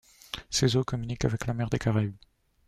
[0.49, 2.17] Ses eaux communiquent avec la mer des Caraïbes.